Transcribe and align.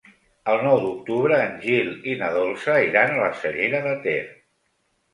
El 0.53 0.63
nou 0.67 0.79
d'octubre 0.85 1.37
en 1.49 1.53
Gil 1.67 1.93
i 2.13 2.17
na 2.23 2.33
Dolça 2.39 2.81
iran 2.89 3.17
a 3.19 3.23
la 3.23 3.31
Cellera 3.45 3.87
de 3.89 3.97
Ter. 4.09 4.21